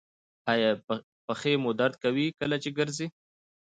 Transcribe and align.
ایا 0.51 0.71
پښې 1.25 1.53
مو 1.61 1.71
درد 1.79 1.95
کوي 2.03 2.25
کله 2.39 2.55
چې 2.63 2.69
ګرځئ؟ 2.77 3.07